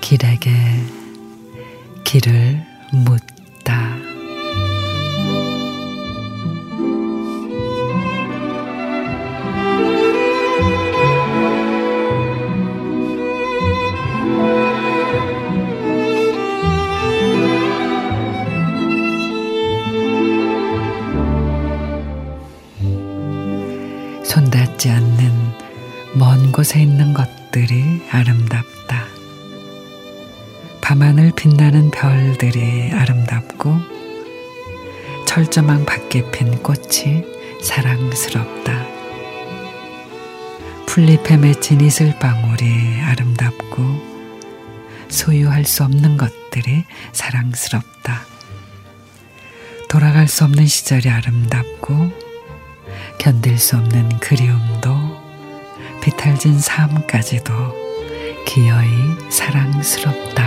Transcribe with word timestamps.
길에게 0.00 0.50
길을 2.04 2.62
묻다. 2.92 4.03
손닿지 24.74 24.90
않는 24.90 25.52
먼 26.14 26.52
곳에 26.52 26.80
있는 26.82 27.12
것들이 27.12 28.02
아름답다. 28.10 29.06
밤하늘 30.80 31.32
빛나는 31.32 31.90
별들이 31.90 32.92
아름답고 32.92 33.74
철조망 35.26 35.84
밖에 35.84 36.30
핀 36.30 36.62
꽃이 36.62 37.24
사랑스럽다. 37.62 38.84
풀잎에 40.86 41.36
맺힌 41.38 41.80
이슬방울이 41.80 43.00
아름답고 43.02 43.82
소유할 45.08 45.64
수 45.64 45.84
없는 45.84 46.16
것들이 46.16 46.84
사랑스럽다. 47.12 48.26
돌아갈 49.88 50.28
수 50.28 50.44
없는 50.44 50.66
시절이 50.66 51.08
아름답고 51.08 52.23
견딜 53.24 53.56
수 53.56 53.78
없는 53.78 54.18
그리움도 54.18 54.94
비탈진 56.02 56.58
삶까지도 56.58 57.54
기어이 58.44 59.30
사랑스럽다. 59.30 60.44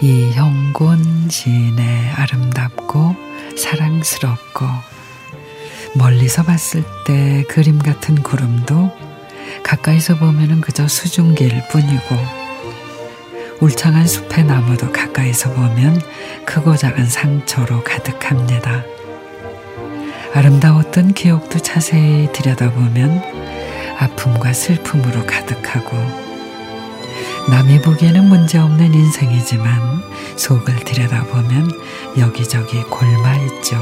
이형 0.00 0.63
곤 0.74 1.28
시인의 1.30 2.10
아름답고 2.16 3.14
사랑스럽고 3.56 4.66
멀리서 5.96 6.42
봤을 6.42 6.82
때 7.06 7.44
그림 7.48 7.78
같은 7.78 8.16
구름도 8.16 8.90
가까이서 9.62 10.16
보면은 10.16 10.60
그저 10.60 10.88
수증기일 10.88 11.68
뿐이고 11.68 12.16
울창한 13.60 14.08
숲의 14.08 14.46
나무도 14.46 14.90
가까이서 14.90 15.52
보면 15.52 16.02
크고 16.44 16.76
작은 16.76 17.06
상처로 17.06 17.84
가득합니다. 17.84 18.82
아름다웠던 20.34 21.14
기억도 21.14 21.60
자세히 21.60 22.32
들여다보면 22.32 23.22
아픔과 24.00 24.52
슬픔으로 24.52 25.24
가득하고 25.24 26.23
남이 27.48 27.82
보기에는 27.82 28.24
문제없는 28.24 28.94
인생이지만 28.94 30.02
속을 30.36 30.76
들여다보면 30.84 31.70
여기저기 32.18 32.82
골마 32.84 33.36
있죠. 33.36 33.76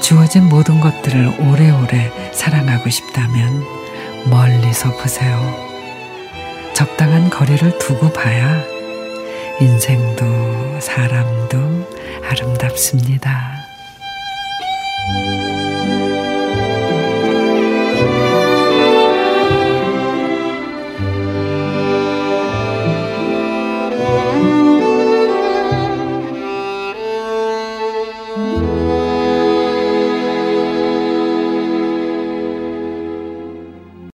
주어진 0.00 0.44
모든 0.44 0.78
것들을 0.78 1.40
오래오래 1.40 2.32
사랑하고 2.32 2.90
싶다면 2.90 3.64
멀리서 4.30 4.92
보세요. 4.96 5.66
적당한 6.74 7.30
거리를 7.30 7.78
두고 7.78 8.12
봐야 8.12 8.62
인생도 9.60 10.80
사람도 10.80 11.88
아름답습니다. 12.28 13.56